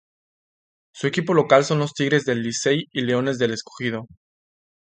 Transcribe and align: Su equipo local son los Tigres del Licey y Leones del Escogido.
Su 0.95 1.05
equipo 1.05 1.35
local 1.35 1.63
son 1.63 1.77
los 1.77 1.93
Tigres 1.93 2.25
del 2.25 2.41
Licey 2.41 2.85
y 2.91 3.01
Leones 3.01 3.37
del 3.37 3.51
Escogido. 3.51 4.07